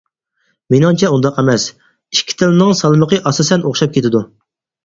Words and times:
مېنىڭچە 0.73 1.11
ئۇنداق 1.15 1.37
ئەمەس، 1.41 1.65
ئىككى 2.17 2.37
تىلنىڭ 2.41 2.75
سالمىقى 2.81 3.21
ئاساسەن 3.33 3.69
ئوخشاپ 3.71 3.97
كېتىدۇ. 4.01 4.27